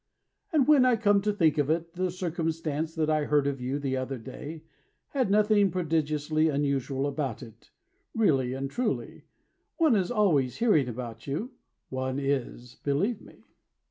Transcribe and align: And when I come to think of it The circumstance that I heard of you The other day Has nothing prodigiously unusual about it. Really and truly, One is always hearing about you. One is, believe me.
And 0.51 0.67
when 0.67 0.83
I 0.83 0.95
come 0.95 1.21
to 1.21 1.31
think 1.31 1.59
of 1.59 1.69
it 1.69 1.93
The 1.93 2.09
circumstance 2.09 2.95
that 2.95 3.07
I 3.07 3.25
heard 3.25 3.45
of 3.45 3.61
you 3.61 3.77
The 3.77 3.97
other 3.97 4.17
day 4.17 4.63
Has 5.09 5.29
nothing 5.29 5.69
prodigiously 5.69 6.49
unusual 6.49 7.05
about 7.05 7.43
it. 7.43 7.69
Really 8.15 8.53
and 8.53 8.67
truly, 8.67 9.25
One 9.77 9.95
is 9.95 10.09
always 10.09 10.55
hearing 10.57 10.87
about 10.87 11.27
you. 11.27 11.51
One 11.89 12.17
is, 12.17 12.77
believe 12.83 13.21
me. 13.21 13.43